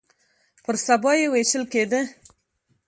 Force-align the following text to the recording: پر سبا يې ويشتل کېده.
پر 0.63 0.75
سبا 0.85 1.11
يې 1.19 1.25
ويشتل 1.33 1.63
کېده. 1.71 2.01